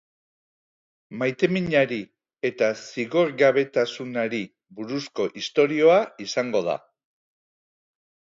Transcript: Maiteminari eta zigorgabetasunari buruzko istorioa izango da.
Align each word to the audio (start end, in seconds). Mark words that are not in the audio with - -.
Maiteminari 1.23 1.99
eta 2.49 2.69
zigorgabetasunari 2.85 4.41
buruzko 4.81 5.27
istorioa 5.43 6.01
izango 6.27 6.65
da. 6.71 6.81